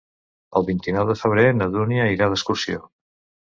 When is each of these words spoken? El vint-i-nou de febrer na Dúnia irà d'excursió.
El 0.59 0.65
vint-i-nou 0.69 1.11
de 1.11 1.17
febrer 1.21 1.45
na 1.59 1.69
Dúnia 1.77 2.11
irà 2.17 2.33
d'excursió. 2.35 2.85